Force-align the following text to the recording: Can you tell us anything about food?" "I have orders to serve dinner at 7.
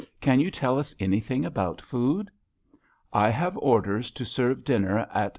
Can 0.19 0.39
you 0.39 0.49
tell 0.49 0.79
us 0.79 0.95
anything 0.99 1.45
about 1.45 1.79
food?" 1.79 2.31
"I 3.13 3.29
have 3.29 3.55
orders 3.59 4.09
to 4.09 4.25
serve 4.25 4.63
dinner 4.63 4.97
at 4.97 5.09
7. 5.13 5.29